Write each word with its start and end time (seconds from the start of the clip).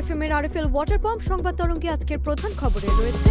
এফএমের 0.00 0.32
RFL 0.38 0.66
water 0.72 1.00
pump 1.04 1.20
সংবাদ 1.30 1.54
তরঙ্গে 1.60 1.88
আজকের 1.96 2.18
প্রধান 2.26 2.50
খবরে 2.60 2.88
রয়েছে। 2.98 3.28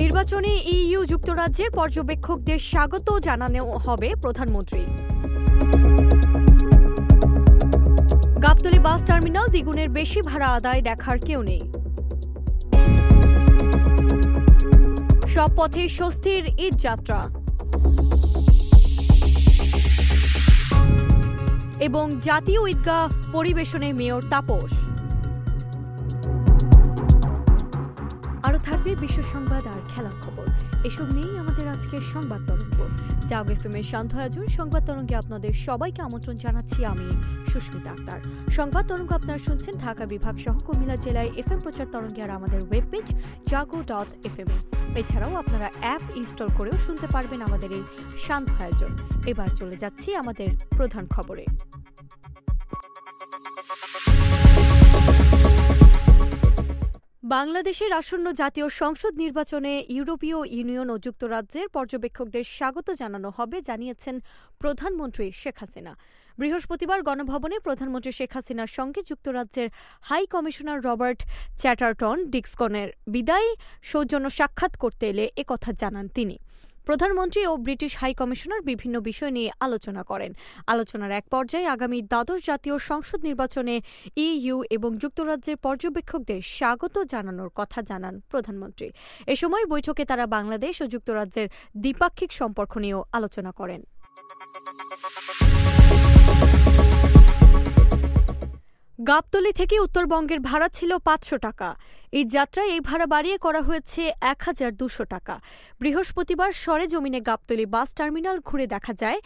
নির্বাচনে 0.00 0.52
ইইউ 0.74 1.00
যুক্তরাজ্যের 1.12 1.70
পর্যবেক্ষকদের 1.78 2.58
স্বাগত 2.70 3.08
জানানো 3.26 3.62
হবে 3.86 4.08
প্রধানমন্ত্রী। 4.22 4.82
গাবতলী 8.44 8.78
বাস 8.86 9.00
টার্মিনাল 9.08 9.46
দ্বিগুণের 9.54 9.88
বেশি 9.98 10.20
ভাড়া 10.22 10.48
আদায় 10.58 10.80
দেখার 10.88 11.18
কেউ 11.26 11.40
নেই। 11.50 11.62
সব 15.34 15.50
পথে 15.58 15.82
স্বস্তির 15.98 16.44
ঈদ 16.66 16.74
যাত্রা। 16.86 17.20
এবং 21.90 22.08
জাতীয় 22.28 22.62
ঈদগাহ 22.74 23.04
পরিবেশনে 23.36 23.88
মেয়র 24.00 24.22
তাপস। 24.32 24.72
আরও 28.46 28.58
থাকবে 28.68 28.90
বিশ্ব 29.02 29.18
সংবাদ 29.34 29.62
আর 29.72 29.80
খেলার 29.90 30.16
খবর। 30.24 30.46
এসব 30.88 31.06
নিয়েই 31.16 31.36
আমাদের 31.42 31.66
আজকের 31.74 32.02
সংবাদ 32.14 32.40
তরঙ্গ। 32.48 32.78
জাগ 33.30 33.46
এফ 33.54 33.62
এম 33.66 33.74
এর 33.78 33.86
শান্ত 33.92 34.10
আয়োজন 34.20 34.44
সংবাদ 34.58 34.82
তরঙ্গে 34.88 35.14
আপনাদের 35.22 35.52
সবাইকে 35.66 36.00
আমন্ত্রণ 36.08 36.36
জানাচ্ছি 36.44 36.80
আমি, 36.92 37.08
সুস্মিতা 37.50 37.90
আক্তার। 37.94 38.20
সংবাদ 38.58 38.84
তরঙ্গ 38.90 39.10
আপনারা 39.18 39.38
শুনছেন 39.46 39.74
ঢাকা 39.84 40.04
বিভাগ 40.12 40.34
সহ 40.44 40.56
কুমিল্লা 40.66 40.96
জেলায় 41.04 41.30
এফ 41.40 41.48
এম 41.54 41.60
প্রচার 41.64 41.86
তরঙ্গে 41.94 42.20
আর 42.26 42.30
আমাদের 42.38 42.60
web 42.68 42.86
page 42.92 43.06
Jago 43.50 43.78
dot 43.90 44.10
F 44.28 44.36
M 44.42 44.48
এছাড়াও 45.00 45.32
আপনারা 45.42 45.68
অ্যাপ 45.82 46.02
ইনস্টল 46.20 46.48
করেও 46.58 46.76
শুনতে 46.86 47.06
পারবেন 47.14 47.40
আমাদের 47.48 47.70
এই 47.78 47.84
শান্ত 48.24 48.48
আয়োজন 48.64 48.90
এবার 49.30 49.48
চলে 49.60 49.76
যাচ্ছি 49.82 50.08
আমাদের 50.22 50.50
প্রধান 50.78 51.04
খবরে। 51.14 51.44
বাংলাদেশের 57.36 57.92
আসন্ন 58.00 58.26
জাতীয় 58.40 58.68
সংসদ 58.80 59.12
নির্বাচনে 59.22 59.72
ইউরোপীয় 59.96 60.38
ইউনিয়ন 60.56 60.88
ও 60.94 60.96
যুক্তরাজ্যের 61.06 61.68
পর্যবেক্ষকদের 61.76 62.44
স্বাগত 62.56 62.88
জানানো 63.00 63.28
হবে, 63.36 63.58
জানিয়েছেন 63.68 64.16
প্রধানমন্ত্রী 64.62 65.26
শেখ 65.42 65.56
হাসিনা। 65.62 65.92
বৃহস্পতিবার 66.38 67.00
গণভবনে 67.08 67.56
প্রধানমন্ত্রী 67.66 68.12
শেখ 68.18 68.30
হাসিনার 68.36 68.70
সঙ্গে 68.78 69.00
যুক্তরাজ্যের 69.10 69.68
হাই 70.08 70.24
কমিশনার 70.34 70.78
রবার্ট 70.86 71.20
চ্যাটারটন 71.60 72.16
ডিক্সকনের 72.34 72.88
বিদায়ী 73.14 73.50
সৌজন্য 73.90 74.26
সাক্ষাৎ 74.38 74.72
করতে 74.82 75.04
এলে 75.12 75.24
একথা 75.42 75.70
জানান 75.80 76.06
তিনি। 76.16 76.36
প্রধানমন্ত্রী 76.90 77.42
ও 77.50 77.52
ব্রিটিশ 77.66 77.92
হাই 78.00 78.12
কমিশনার 78.20 78.62
বিভিন্ন 78.70 78.96
বিষয় 79.10 79.32
নিয়ে 79.36 79.50
আলোচনা 79.66 80.02
করেন। 80.10 80.30
আলোচনার 80.72 81.12
এক 81.20 81.24
পর্যায়ে 81.34 81.66
আগামী 81.74 81.98
দ্বাদশ 82.12 82.40
জাতীয় 82.50 82.76
সংসদ 82.90 83.20
নির্বাচনে 83.28 83.74
ইইউ 84.26 84.56
এবং 84.76 84.90
যুক্তরাজ্যের 85.02 85.58
পর্যবেক্ষকদের 85.66 86.40
স্বাগত 86.56 86.94
জানানোর 87.12 87.50
কথা 87.58 87.78
জানান 87.90 88.14
প্রধানমন্ত্রী। 88.32 88.88
এ 89.32 89.34
সময় 89.42 89.64
বৈঠকে 89.72 90.02
তারা 90.10 90.24
বাংলাদেশ 90.36 90.74
ও 90.82 90.86
যুক্তরাজ্যের 90.94 91.48
দ্বিপাক্ষিক 91.82 92.30
সম্পর্ক 92.40 92.72
নিয়েও 92.84 93.00
আলোচনা 93.18 93.50
করেন। 93.60 93.80
গাবতলী 99.10 99.52
থেকে 99.60 99.76
উত্তরবঙ্গের 99.86 100.40
ভাড়া 100.48 100.68
ছিল 100.78 100.90
পাঁচশো 101.06 101.36
টাকা। 101.46 101.68
এই 102.18 102.24
যাত্রায় 102.36 102.70
এই 102.74 102.80
ভাড়া 102.88 103.06
বাড়িয়ে 103.14 103.36
করা 103.44 103.60
হয়েছে 103.68 104.02
এক 104.32 104.38
হাজার 104.46 104.70
দুশো 104.80 105.04
টাকা। 105.14 105.34
বৃহস্পতিবার 105.80 106.50
সরেজমিনে 106.64 107.20
গাবতলী 107.28 107.66
বাস 107.74 107.88
টার্মিনাল 107.98 108.36
ঘুরে 108.48 108.66
দেখা 108.74 108.92
যায়, 109.02 109.18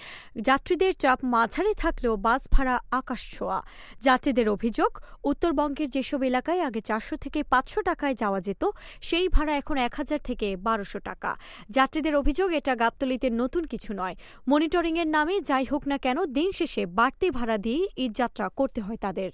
যাত্রীদের 0.48 0.92
চাপ 1.02 1.18
মাঝারি 1.34 1.74
থাকলেও 1.82 2.14
বাস 2.26 2.42
ভাড়া 2.54 2.76
আকাশ 3.00 3.20
ছোঁয়া। 3.34 3.58
যাত্রীদের 4.06 4.46
অভিযোগ, 4.56 4.90
উত্তরবঙ্গের 5.30 5.88
যেসব 5.94 6.20
এলাকায় 6.30 6.60
আগে 6.68 6.80
চারশো 6.88 7.16
থেকে 7.24 7.40
পাঁচশো 7.52 7.80
টাকায় 7.88 8.14
যাওয়া 8.22 8.40
যেত, 8.46 8.62
সেই 9.08 9.26
ভাড়া 9.34 9.52
এখন 9.60 9.76
এক 9.86 9.92
হাজার 10.00 10.20
থেকে 10.28 10.46
বারোশো 10.66 10.98
টাকা। 11.08 11.30
যাত্রীদের 11.76 12.14
অভিযোগ, 12.22 12.48
এটা 12.58 12.72
গাবতলীতে 12.82 13.28
নতুন 13.40 13.62
কিছু 13.72 13.90
নয়। 14.00 14.14
মনিটরিংয়ের 14.50 15.08
নামে 15.16 15.34
যাই 15.50 15.64
হোক 15.70 15.82
না 15.90 15.96
কেন, 16.04 16.18
দিন 16.36 16.48
শেষে 16.58 16.82
বাড়তি 16.98 17.26
ভাড়া 17.38 17.56
দিয়ে 17.66 17.80
ঈদ 18.04 18.12
যাত্রা 18.20 18.46
করতে 18.58 18.80
হয় 18.86 19.00
তাদের। 19.06 19.32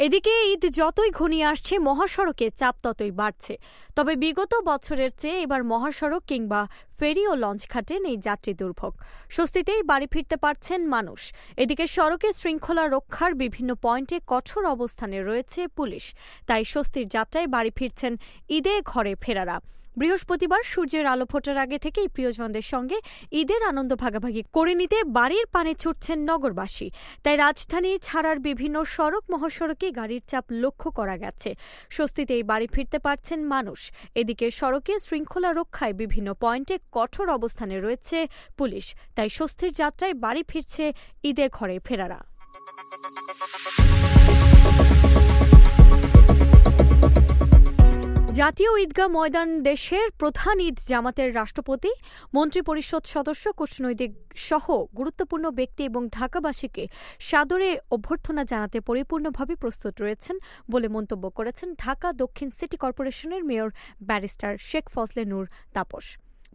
এদিকে 0.00 0.32
ঈদ 0.52 0.62
যতই 0.72 1.10
ঘনিয়ে 1.10 1.46
আসছে 1.46 1.74
মহাসড়কে 1.78 2.46
চাপ 2.50 2.74
ততই 2.82 3.10
বাড়ছে। 3.10 3.54
তবে 3.96 4.12
বিগত 4.16 4.52
বছরের 4.64 5.10
চেয়ে 5.20 5.38
এবার 5.40 5.60
মহাসড়ক 5.64 6.22
কিংবা 6.26 6.60
ফেরি 6.98 7.24
ও 7.28 7.34
লঞ্চ 7.34 7.62
ঘাটে 7.68 7.98
নেই 7.98 8.16
যাত্রী 8.16 8.52
দুর্ভোগ। 8.54 8.92
স্বস্তিতেই 9.30 9.82
বাড়ি 9.82 10.06
ফিরতে 10.12 10.36
পারছেন 10.36 10.80
মানুষ। 10.86 11.20
এদিকে 11.56 11.86
সড়কে 11.86 12.28
শৃঙ্খলা 12.32 12.84
রক্ষার 12.88 13.32
বিভিন্ন 13.34 13.74
পয়েন্টে 13.74 14.16
কঠোর 14.26 14.64
অবস্থানে 14.66 15.18
রয়েছে 15.22 15.60
পুলিশ। 15.68 16.04
তাই 16.46 16.64
স্বস্তির 16.64 17.06
যাত্রায় 17.08 17.46
বাড়ি 17.46 17.70
ফিরছেন 17.76 18.12
ঈদে 18.48 18.74
ঘরে 18.84 19.14
ফেরারা। 19.14 19.60
বৃহস্পতিবার 19.96 20.62
সূর্যের 20.62 21.06
আলো 21.06 21.26
ফোটার 21.26 21.58
আগে 21.58 21.78
থেকেই 21.78 22.08
প্রিয়জনদের 22.08 22.62
সঙ্গে 22.62 22.98
ঈদের 23.32 23.62
আনন্দ 23.62 23.94
ভাগাভাগি 23.94 24.42
করে 24.52 24.74
নিতে 24.74 24.98
বাড়ির 25.18 25.46
পানে 25.46 25.72
ছুটছেন 25.74 26.18
নগরবাসী। 26.30 26.90
তাই 27.22 27.36
রাজধানী 27.36 27.98
ছাড়ার 28.02 28.38
বিভিন্ন 28.38 28.76
সড়ক 28.84 29.24
মহাসড়কে 29.30 29.88
গাড়ির 29.90 30.22
চাপ 30.28 30.44
লক্ষ্য 30.50 30.88
করা 30.90 31.16
গেছে। 31.16 31.50
স্বস্তিতেই 31.90 32.42
বাড়ি 32.42 32.66
ফিরতে 32.66 32.98
পারছেন 32.98 33.40
মানুষ। 33.44 33.80
এদিকে 34.14 34.46
সড়কে 34.50 34.94
শৃঙ্খলা 34.98 35.52
রক্ষায় 35.52 35.92
বিভিন্ন 35.92 36.28
পয়েন্টে 36.40 36.78
কঠোর 36.96 37.28
অবস্থানে 37.38 37.76
রয়েছে 37.84 38.18
পুলিশ। 38.58 38.86
তাই 39.16 39.28
স্বস্তির 39.38 39.72
যাত্রায় 39.80 40.14
বাড়ি 40.24 40.42
ফিরছে 40.50 40.84
ঈদে 41.28 41.46
ঘরে 41.56 41.76
ফেরারা। 41.86 42.20
জাতীয় 48.40 48.72
ঈদগাহ 48.84 49.08
ময়দান 49.16 49.48
দেশের 49.70 50.06
প্রধান 50.20 50.56
ঈদ 50.68 50.76
জামাতের 50.90 51.30
রাষ্ট্রপতি, 51.40 51.90
মন্ত্রিপরিষদ 52.36 53.02
সদস্য, 53.14 53.44
কূটনৈতিক 53.58 54.12
সহ 54.48 54.64
গুরুত্বপূর্ণ 54.98 55.46
ব্যক্তি 55.58 55.82
এবং 55.90 56.02
ঢাকাবাসীকে 56.18 56.84
সাদরে 57.28 57.70
অভ্যর্থনা 57.94 58.42
জানাতে 58.52 58.78
পরিপূর্ণভাবে 58.88 59.54
প্রস্তুত 59.62 59.94
রয়েছেন 60.04 60.36
বলে 60.72 60.88
মন্তব্য 60.96 61.24
করেছেন 61.38 61.68
ঢাকা 61.84 62.08
দক্ষিণ 62.22 62.48
সিটি 62.58 62.76
কর্পোরেশনের 62.84 63.42
মেয়র 63.50 63.70
ব্যারিস্টার 64.08 64.52
শেখ 64.68 64.84
ফজলে 64.94 65.22
নূর 65.30 65.44
তাপস। 65.76 66.06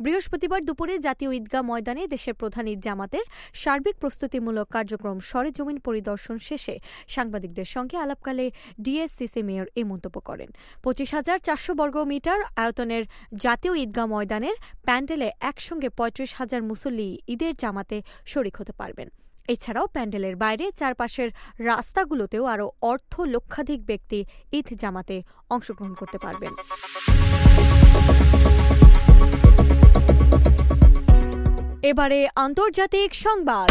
বৃহস্পতিবার 0.04 0.62
দুপুরে 0.68 0.96
জাতীয় 1.08 1.32
ঈদগাহ 1.40 1.64
ময়দানে 1.70 2.04
দেশের 2.14 2.36
প্রধান 2.42 2.66
ঈদ 2.74 2.80
জামাতের 2.88 3.26
সার্বিক 3.62 3.96
প্রস্তুতিমূলক 4.02 4.68
কার্যক্রম 4.76 5.18
সরেজমিন 5.30 5.78
পরিদর্শন 5.88 6.38
শেষে 6.48 6.76
সাংবাদিকদের 7.16 7.68
সঙ্গে 7.76 7.96
আলাপকালে 8.04 8.46
ডিএসসিসি 8.84 9.42
মেয়র 9.48 9.68
এই 9.80 9.86
মন্তব্য 9.92 10.18
করেন। 10.30 10.50
পঁচিশ 10.84 11.10
হাজার 11.18 11.38
চারশো 11.48 11.72
বর্গ 11.80 11.96
মিটার 12.12 12.40
আয়তনের 12.64 13.04
জাতীয় 13.44 13.74
ঈদগাহ 13.84 14.06
ময়দানের 14.14 14.56
প্যান্ডেলে 14.86 15.28
একসঙ্গে 15.42 15.90
পঁয়ত্রিশ 15.90 16.32
হাজার 16.40 16.62
মুসল্লি 16.70 17.08
ঈদের 17.34 17.54
জামাতে 17.62 17.98
শরিক 18.32 18.56
হতে 18.60 18.74
পারবেন। 18.80 19.08
এছাড়াও 19.54 19.86
প্যান্ডেলের 19.96 20.36
বাইরে 20.44 20.66
চারপাশের 20.80 21.30
রাস্তাগুলোতেও 21.70 22.44
আরও 22.54 22.68
অর্থ 22.92 23.14
লক্ষাধিক 23.36 23.80
ব্যক্তি 23.90 24.20
ঈদ 24.58 24.68
জামাতে 24.82 25.16
অংশগ্রহণ 25.50 25.94
করতে 25.94 26.18
পারবেন। 26.26 26.52
এবারে 31.90 32.20
আন্তর্জাতিক 32.36 33.10
সংবাদ। 33.26 33.68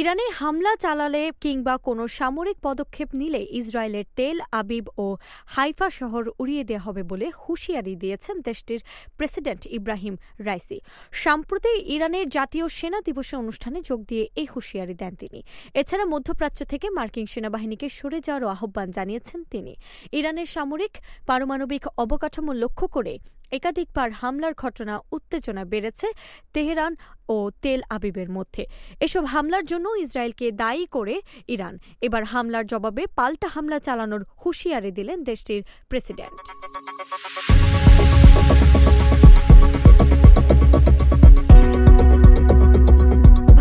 ইরানে 0.00 0.26
হামলা 0.38 0.72
চালালে 0.84 1.22
কিংবা 1.44 1.74
কোনো 1.86 2.04
সামরিক 2.18 2.58
পদক্ষেপ 2.66 3.08
নিলে 3.20 3.40
ইসরায়েলের 3.60 4.06
তেল, 4.18 4.36
আবিব 4.60 4.84
ও 5.04 5.06
হাইফা 5.54 5.88
শহর 5.98 6.22
উড়িয়ে 6.42 6.64
দেওয়া 6.70 6.84
হবে 6.86 7.02
বলে 7.10 7.26
হুঁশিয়ারি 7.42 7.94
দিয়েছেন 8.02 8.36
দেশটির 8.48 8.80
প্রেসিডেন্ট 9.18 9.62
ইব্রাহিম 9.78 10.14
রাইসি। 10.48 10.78
সম্প্রতি 11.24 11.72
ইরানের 11.94 12.26
জাতীয় 12.36 12.66
সেনা 12.78 12.98
দিবসে 13.06 13.34
অনুষ্ঠানে 13.42 13.78
যোগ 13.88 14.00
দিয়ে 14.10 14.24
এই 14.40 14.46
হুঁশিয়ারি 14.52 14.94
দেন 15.02 15.12
তিনি। 15.22 15.40
এছাড়া 15.80 16.04
মধ্যপ্রাচ্য 16.14 16.60
থেকে 16.72 16.86
মার্কিন 16.98 17.26
সেনাবাহিনীকে 17.32 17.86
সরে 17.98 18.18
যাওয়ারও 18.26 18.48
আহ্বান 18.54 18.88
জানিয়েছেন 18.96 19.40
তিনি। 19.52 19.72
ইরানের 20.18 20.48
সামরিক, 20.54 20.94
পারমাণবিক 21.28 21.84
অবকাঠামো 22.04 22.52
লক্ষ্য 22.62 22.86
করে 22.96 23.14
একাধিকবার 23.50 24.10
হামলার 24.10 24.54
ঘটনা 24.54 25.00
উত্তেজনা 25.12 25.64
বেড়েছে 25.64 26.08
তেহরান 26.54 26.92
ও 27.28 27.50
তেল 27.62 27.80
আবিবের 27.90 28.30
মধ্যে। 28.30 28.62
এসব 29.00 29.24
হামলার 29.24 29.64
জন্য 29.64 29.86
ইসরায়েলকে 30.04 30.46
দায়ী 30.52 30.86
করে 30.86 31.14
ইরান। 31.54 31.74
এবার 32.06 32.24
হামলার 32.24 32.66
জবাবে 32.66 33.06
পাল্টা 33.18 33.48
হামলা 33.48 33.78
চালানোর 33.78 34.22
হুঁশিয়ারি 34.44 34.90
দিলেন 34.98 35.18
দেশটির 35.24 35.62
প্রেসিডেন্ট। 35.90 36.36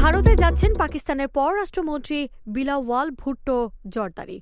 ভারতে 0.02 0.34
যাচ্ছেন 0.36 0.74
পাকিস্তানের 0.74 1.28
পররাষ্ট্রমন্ত্রী 1.28 2.28
বিলাওয়াল 2.48 3.08
ভুট্টো 3.22 3.70
জর্দারি। 3.88 4.42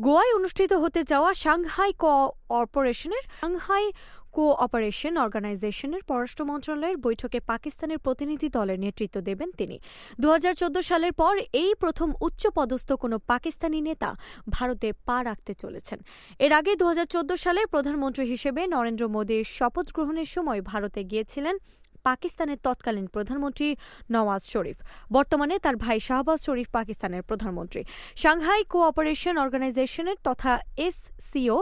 গোয়ায় 0.00 0.32
অনুষ্ঠিত 0.38 0.72
হতে 0.72 1.00
যাওয়া 1.04 1.30
সাংহাই 1.34 1.92
কর্পোরেশনের 2.02 3.24
সাংহাই 3.40 3.84
কো 4.32 4.44
অপারেশন 4.64 5.14
অর্গানাইজেশনের 5.24 6.02
পররাষ্ট্র 6.08 6.42
মন্ত্রণালয়ের 6.44 6.98
বৈঠকে 7.06 7.38
পাকিস্তানের 7.40 7.98
প্রতিনিধি 7.98 8.48
দলের 8.48 8.78
নেতৃত্ব 8.84 9.16
দেবেন 9.28 9.48
তিনি। 9.58 9.76
দু 10.20 10.28
হাজার 10.30 10.54
চোদ্দ 10.54 10.76
সালের 10.80 11.12
পর 11.12 11.34
এই 11.62 11.70
প্রথম 11.82 12.08
উচ্চ 12.20 12.42
পদস্থ 12.58 12.88
কোনো 12.92 13.16
পাকিস্তানি 13.30 13.80
নেতা 13.88 14.10
ভারতে 14.50 14.88
পা 15.06 15.16
রাখতে 15.24 15.52
চলেছেন। 15.54 15.98
এর 16.38 16.52
আগে 16.52 16.72
দু 16.76 16.84
হাজার 16.86 17.06
চোদ্দ 17.06 17.30
সালে 17.44 17.60
প্রধানমন্ত্রী 17.66 18.24
হিসেবে 18.24 18.62
নরেন্দ্র 18.66 19.04
মোদীর 19.08 19.44
শপথ 19.58 19.86
গ্রহণের 19.92 20.28
সময় 20.34 20.60
ভারতে 20.70 21.00
গিয়েছিলেন। 21.04 21.56
পাকিস্তানের 22.08 22.58
তৎকালীন 22.66 23.06
প্রধানমন্ত্রী 23.14 23.68
নওয়াজ 24.14 24.42
শরীফ। 24.52 24.78
বর্তমানে 25.12 25.54
তার 25.64 25.76
ভাই 25.76 25.98
শাহবাজ 26.08 26.38
শরীফ 26.46 26.68
পাকিস্তানের 26.78 27.22
প্রধানমন্ত্রী। 27.22 27.82
সাংহাই 28.16 28.62
কোঅপারেশন 28.72 29.34
অর্গানাইজেশনের 29.44 30.18
তথা 30.24 30.52
এসসিও 30.86 31.56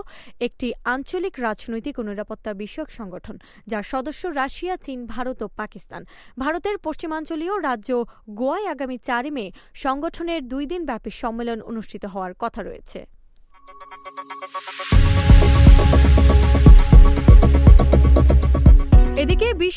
একটি 0.47 0.69
আঞ্চলিক 0.85 1.35
রাজনৈতিক 1.49 1.95
ও 1.99 2.03
নিরাপত্তা 2.03 2.51
বিষয়ক 2.63 2.91
সংগঠন, 2.99 3.37
যার 3.67 3.85
সদস্য 3.93 4.23
রাশিয়া, 4.41 4.75
চীন, 4.77 4.99
ভারত 5.07 5.39
ও 5.43 5.49
পাকিস্তান। 5.61 6.03
ভারতের 6.39 6.77
পশ্চিমাঞ্চলীয় 6.79 7.55
রাজ্য 7.69 7.91
গোয়ায় 8.41 8.67
আগামী 8.75 8.97
চারই 9.09 9.31
মে 9.37 9.47
সংগঠনের 9.85 10.41
দুই 10.53 10.65
দিন 10.67 10.83
ব্যাপী 10.85 11.11
সম্মেলন 11.23 11.59
অনুষ্ঠিত 11.71 12.05
হওয়ার 12.13 12.33
কথা 12.39 12.61
রয়েছে। 12.63 13.01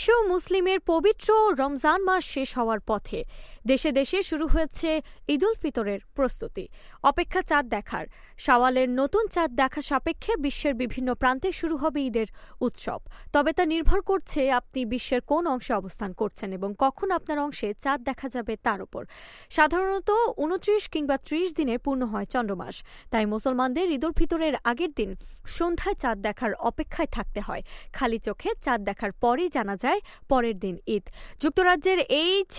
বিশ্ব 0.03 0.27
মুসলিমের 0.33 0.79
পবিত্র 0.91 1.29
রমজান 1.61 1.99
মাস 2.03 2.23
শেষ 2.35 2.49
হওয়ার 2.57 2.81
পথে 2.89 3.19
দেশে 3.67 3.91
দেশে 3.91 4.19
শুরু 4.29 4.45
হয়েছে 4.47 4.89
ঈদুল 5.33 5.53
ফিতরের 5.61 5.99
প্রস্তুতি। 6.15 6.65
অপেক্ষা 7.03 7.41
চাঁদ 7.49 7.65
দেখার, 7.75 8.05
শাওয়ালের 8.37 8.89
নতুন 8.99 9.23
চাঁদ 9.27 9.51
দেখা 9.61 9.81
সাপেক্ষে 9.81 10.33
বিশ্বের 10.45 10.73
বিভিন্ন 10.73 11.09
প্রান্তে 11.13 11.49
শুরু 11.51 11.75
হবে 11.77 11.99
ঈদের 12.09 12.27
উৎসব। 12.65 12.99
তবে 13.33 13.51
তা 13.57 13.63
নির্ভর 13.65 13.99
করছে 14.01 14.41
আপনি 14.59 14.79
বিশ্বের 14.85 15.21
কোন 15.31 15.43
অংশে 15.47 15.73
অবস্থান 15.73 16.11
করছেন 16.13 16.49
এবং 16.57 16.69
কখন 16.79 17.07
আপনার 17.11 17.37
অংশে 17.45 17.67
চাঁদ 17.83 17.99
দেখা 18.09 18.27
যাবে 18.29 18.53
তার 18.65 18.79
উপর। 18.81 19.01
সাধারণত 19.49 20.09
উনত্রিশ 20.43 20.83
কিংবা 20.93 21.15
ত্রিশ 21.17 21.47
দিনে 21.59 21.75
পূর্ণ 21.85 22.01
হয় 22.05 22.27
চন্দ্রমাস। 22.33 22.75
তাই 23.11 23.25
মুসলমানদের 23.33 23.87
ঈদুল 23.91 24.13
ফিতরের 24.19 24.55
আগের 24.63 24.91
দিন 24.99 25.09
সন্ধ্যায় 25.57 25.97
চাঁদ 26.01 26.17
দেখার 26.27 26.51
অপেক্ষায় 26.69 27.09
থাকতে 27.15 27.39
হয়। 27.47 27.61
খালি 27.93 28.17
চোখে 28.27 28.49
চাঁদ 28.65 28.81
দেখার 28.89 29.11
পরেই 29.23 29.49
জানা 29.57 29.75
যায় 29.83 29.92
পরের 30.29 30.55
দিন 30.59 30.75
ঈদ। 30.87 31.03
যুক্তরাজ্যের 31.41 31.99
এইচ 31.99 32.51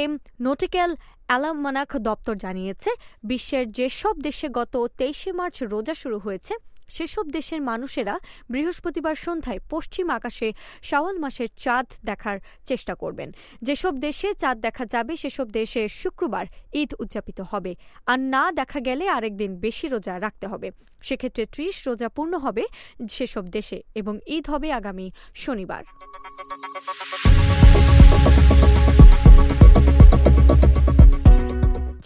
এম 0.00 0.10
নোটিক্যাল 0.40 0.90
অ্যালামানাক 1.28 1.90
দপ্তর 2.08 2.34
জানিয়েছে, 2.44 2.90
বিশ্বের 3.24 3.64
যেসব 3.72 4.14
দেশে 4.26 4.48
গত 4.48 4.74
তেইশে 4.98 5.30
মার্চ 5.32 5.56
রোজা 5.62 5.94
শুরু 6.02 6.18
হয়েছে 6.18 6.54
সেসব 6.88 7.30
দেশের 7.30 7.60
মানুষেরা 7.62 8.18
বৃহস্পতিবার 8.50 9.14
সন্ধ্যায় 9.14 9.60
পশ্চিম 9.70 10.10
আকাশে 10.10 10.52
শাওয়াল 10.82 11.18
মাসের 11.18 11.48
চাঁদ 11.56 11.86
দেখার 12.04 12.38
চেষ্টা 12.64 12.94
করবেন। 12.94 13.32
যেসব 13.62 13.98
দেশে 13.98 14.34
চাঁদ 14.34 14.60
দেখা 14.60 14.84
যাবে, 14.86 15.16
সেসব 15.16 15.50
দেশে 15.50 15.88
শুক্রবার 15.88 16.46
ঈদ 16.72 16.94
উদযাপিত 16.98 17.40
হবে। 17.40 17.74
আর 18.06 18.18
না 18.18 18.52
দেখা 18.52 18.80
গেলে 18.80 19.08
আরেকদিন 19.08 19.56
বেশি 19.56 19.88
রোজা 19.88 20.20
রাখতে 20.20 20.46
হবে। 20.46 20.70
সেক্ষেত্রে 21.02 21.46
ত্রিশ 21.46 21.88
রোজা 21.88 22.08
পূর্ণ 22.08 22.38
হবে 22.38 22.64
সেসব 23.10 23.44
দেশে 23.46 23.82
এবং 23.94 24.18
ঈদ 24.26 24.50
হবে 24.50 24.72
আগামী 24.72 25.10
শনিবার। 25.34 25.84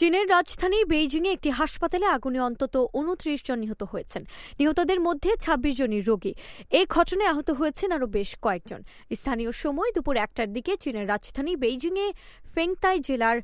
চীনের 0.02 0.28
রাজধানী 0.28 0.84
বেইজিংয়ে 0.84 1.32
একটি 1.32 1.50
হাসপাতালে 1.50 2.06
আগুনে 2.06 2.40
অন্তত 2.40 2.86
উনত্রিশ 2.94 3.40
জন 3.44 3.58
নিহত 3.58 3.82
হয়েছেন। 3.82 4.22
নিহতদের 4.58 5.00
মধ্যে 5.00 5.30
২৬ 5.36 5.76
জনই 5.76 6.00
রোগী। 6.00 6.34
এই 6.70 6.86
ঘটনায় 6.88 7.30
আহত 7.30 7.50
হয়েছেন 7.50 7.92
আরও 7.92 8.06
বেশ 8.06 8.36
কয়েকজন। 8.42 8.82
স্থানীয় 9.16 9.52
সময় 9.52 9.90
দুপুর 9.94 10.16
একটার 10.16 10.52
দিকে 10.52 10.76
চীনের 10.76 11.08
রাজধানী 11.08 11.56
বেইজিংয়ে 11.56 12.12
ফেংতাই 12.54 12.98
জেলার 13.00 13.38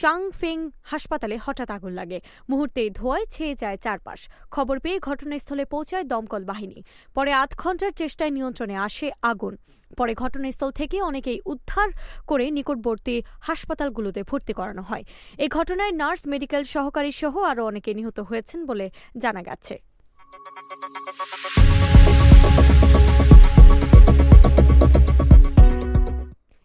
চাংফেং 0.00 0.58
হাসপাতালে 0.82 1.36
হঠাৎ 1.44 1.70
আগুন 1.70 1.92
লাগে। 1.92 2.18
মুহূর্তেই 2.50 2.88
ধোঁয়ায় 2.90 3.26
ছেয়ে 3.34 3.54
যায় 3.54 3.78
চারপাশ। 3.84 4.20
খবর 4.50 4.76
পেয়ে 4.84 4.98
ঘটনাস্থলে 4.98 5.64
পৌঁছায় 5.64 6.04
দমকল 6.04 6.42
বাহিনী। 6.44 6.78
পরে 7.14 7.32
আধ 7.32 7.50
ঘণ্টার 7.56 7.92
চেষ্টায় 7.92 8.30
নিয়ন্ত্রণে 8.30 8.76
আসে 8.76 9.08
আগুন। 9.22 9.54
পরে 9.98 10.12
ঘটনাস্থল 10.14 10.70
থেকে 10.70 10.96
অনেকেই 11.02 11.38
উদ্ধার 11.46 11.88
করে 12.26 12.46
নিকটবর্তী 12.50 13.16
হাসপাতালগুলোতে 13.40 14.20
ভর্তি 14.22 14.52
করানো 14.52 14.82
হয়। 14.82 15.04
এই 15.38 15.48
ঘটনায় 15.48 15.92
নার্স, 15.92 16.22
মেডিকেল 16.26 16.62
সহকারী 16.74 17.12
সহ 17.12 17.34
আরও 17.50 17.62
অনেকে 17.66 17.90
নিহত 17.94 18.18
হয়েছেন 18.20 18.60
বলে 18.66 18.86
জানা 19.18 19.42
গেছে। 19.42 19.74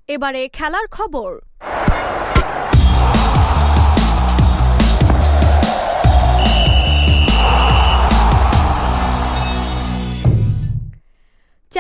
এবারে 0.08 0.42
খেলার 0.58 0.88
খবর। 0.88 1.32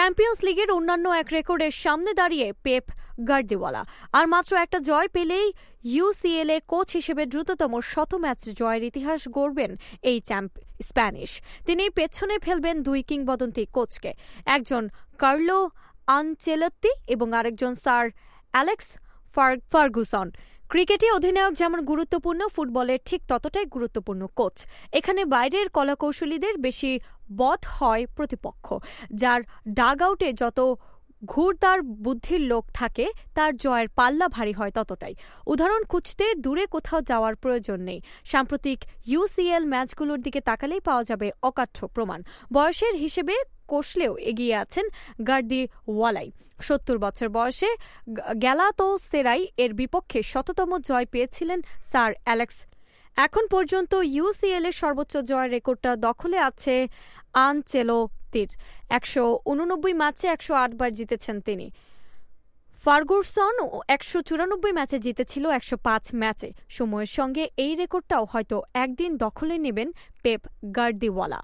চ্যাম্পিয়ন্স 0.03 0.39
লিগের 0.47 0.69
অন্যান্য 0.77 1.05
এক 1.21 1.27
রেকর্ডের 1.37 1.73
সামনে 1.83 2.11
দাঁড়িয়ে 2.19 2.47
পেপ 2.65 2.85
গার্দিওয়ালা। 3.29 3.81
আর 4.17 4.25
মাত্র 4.33 4.51
একটা 4.65 4.79
জয় 4.89 5.09
পেলেই 5.15 5.47
ইউসিএল 5.95 6.49
এ 6.55 6.57
কোচ 6.71 6.87
হিসেবে 6.99 7.23
দ্রুততম 7.31 7.73
শত 7.91 8.11
ম্যাচ 8.23 8.41
জয়ের 8.59 8.83
ইতিহাস 8.89 9.21
গড়বেন 9.35 9.71
এই 10.09 10.17
চ্যাম্প 10.29 10.51
স্প্যানিশ। 10.89 11.31
তিনি 11.67 11.83
পেছনে 11.97 12.35
ফেলবেন 12.45 12.75
দুই 12.87 12.99
কিংবদন্তি 13.09 13.63
কোচকে। 13.75 14.11
একজন 14.55 14.83
কার্লো 15.21 15.59
আনচেলত্তি 16.17 16.91
এবং 17.13 17.27
আরেকজন 17.39 17.73
স্যার 17.83 18.03
অ্যালেক্স 18.53 18.87
ফার্গুসন। 19.71 20.27
ক্রিকেটে 20.71 21.07
অধিনায়ক 21.17 21.53
যেমন 21.61 21.79
গুরুত্বপূর্ণ 21.91 22.41
ফুটবলের 22.55 22.99
ঠিক 23.07 23.21
ততটাই 23.31 23.65
গুরুত্বপূর্ণ 23.75 24.21
কোচ। 24.39 24.55
এখানে 24.99 25.21
বাইরের 25.33 25.67
কলাকৌশলীদের 25.77 26.55
বেশি 26.65 26.91
বধ 27.39 27.61
হয় 27.77 28.03
প্রতিপক্ষ, 28.17 28.65
যার 29.21 29.41
ডাগ 29.79 29.97
আউটে 30.07 30.29
যত 30.41 30.59
ঘুরদার 31.33 31.79
বুদ্ধির 32.05 32.41
লোক 32.51 32.63
থাকে, 32.79 33.05
তার 33.37 33.51
জয়ের 33.63 33.87
পাল্লা 33.97 34.27
ভারী 34.35 34.53
হয় 34.59 34.73
ততটাই। 34.77 35.13
উদাহরণ 35.53 35.81
খুঁজতে 35.91 36.25
দূরে 36.45 36.65
কোথাও 36.75 36.99
যাওয়ার 37.09 37.33
প্রয়োজন 37.43 37.79
নেই। 37.89 37.99
সাম্প্রতিক 38.31 38.79
ইউসিএল 39.11 39.63
ম্যাচগুলোর 39.73 40.19
দিকে 40.25 40.39
তাকালেই 40.49 40.81
পাওয়া 40.87 41.03
যাবে 41.09 41.27
অকাঠ্য 41.49 41.79
প্রমাণ। 41.95 42.19
বয়সের 42.55 42.95
হিসেবে 43.03 43.35
কষলেও 43.71 44.13
এগিয়ে 44.31 44.55
আছেন 44.63 44.85
গার্দি 45.27 45.61
ওয়ালাই। 45.87 46.29
সত্তর 46.67 46.97
বছর 47.05 47.27
বয়সে 47.37 47.69
গ্যালাতো 48.43 48.87
সেরাই 49.09 49.41
এর 49.63 49.71
বিপক্ষে 49.79 50.19
শততম 50.31 50.71
জয় 50.87 51.07
পেয়েছিলেন 51.13 51.59
স্যার 51.91 52.11
অ্যালেক্স। 52.25 52.57
এখন 53.17 53.43
পর্যন্ত 53.53 53.91
ইউসিএল 54.17 54.65
এর 54.69 54.75
সর্বোচ্চ 54.81 55.13
জয়ের 55.29 55.49
রেকর্ডটা 55.55 55.91
দখলে 56.07 56.37
আছে 56.49 56.75
আনচেলোতির। 57.47 58.49
একশো 58.97 59.23
উননব্বই 59.51 59.93
ম্যাচে 60.01 60.25
একশো 60.35 60.53
আটবার 60.63 60.91
জিতেছেন 60.97 61.37
তিনি। 61.47 61.67
ফার্গুসন 62.83 63.55
একশো 63.95 64.19
চুরানব্বই 64.27 64.73
ম্যাচে 64.77 64.97
জিতেছিল 65.05 65.45
একশো 65.59 65.75
পাঁচ 65.87 66.05
ম্যাচে। 66.21 66.49
সময়ের 66.77 67.11
সঙ্গে 67.17 67.43
এই 67.65 67.73
রেকর্ডটাও 67.81 68.25
হয়তো 68.31 68.57
একদিন 68.83 69.11
দখলে 69.17 69.55
নেবেন 69.65 69.89
পেপ 70.23 70.41
গার্দিওয়ালা। 70.77 71.39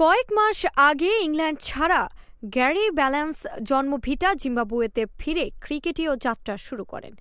কয়েক 0.00 0.28
মাস 0.38 0.58
আগে 0.88 1.10
ইংল্যান্ড 1.26 1.58
ছাড়া 1.68 2.00
গ্যারি 2.56 2.86
ব্যালেন্স 2.98 3.36
জন্মভিটা 3.70 4.30
জিম্বাবুয়েতে 4.42 5.02
ফিরে 5.20 5.44
ক্রিকেটীয় 5.64 6.12
যাত্রা 6.24 6.54
শুরু 6.66 6.84
করেন। 6.84 7.14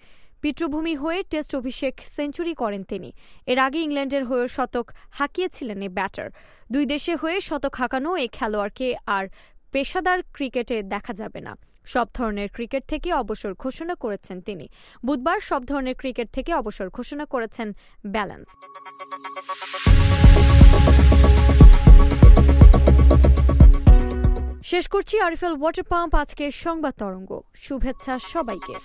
পিতৃভূমি 0.45 0.95
হয়ে 0.95 1.19
টেস্ট 1.31 1.51
অভিষেক 1.55 1.93
সেঞ্চুরি 2.15 2.53
করেন 2.53 2.83
তিনি। 2.91 3.09
এর 3.51 3.59
আগে 3.59 3.79
ইংল্যান্ডের 3.79 4.23
হয়ে 4.25 4.45
শতক 4.47 4.85
হাঁকিয়েছিলেন 5.11 5.79
এই 5.81 5.91
ব্যাটার। 5.97 6.29
দুই 6.73 6.85
দেশে 6.85 7.13
হয়ে 7.15 7.37
শতক 7.41 7.73
হাঁকানো 7.75 8.09
এই 8.23 8.29
খেলোয়াড়কে 8.37 8.87
আর 9.15 9.25
পেশাদার 9.73 10.19
ক্রিকেটে 10.35 10.77
দেখা 10.93 11.13
যাবে 11.13 11.39
না। 11.47 11.53
সব 11.93 12.07
ধরনের 12.13 12.49
ক্রিকেট 12.49 12.83
থেকে 12.87 13.09
অবসর 13.13 13.51
ঘোষণা 13.63 13.95
করেছেন 14.03 14.37
তিনি। 14.41 14.65
বুধবার 15.05 15.39
সব 15.49 15.61
ধরনের 15.65 15.95
ক্রিকেট 16.01 16.27
থেকে 16.31 16.51
অবসর 16.53 16.87
ঘোষণা 16.97 17.25
করেছেন 17.33 17.67
ব্যালেন্স। 18.13 18.47
শেষ 24.71 24.85
করছি 24.93 25.15
আরিফেল 25.19 25.53
ওয়াটার 25.61 25.85
পাম্প। 25.91 26.13
আজকের 26.15 26.51
সংবাদ 26.65 26.93
তরঙ্গ। 27.01 27.31
শুভেচ্ছা 27.65 28.13
সবাইকে। 28.33 28.75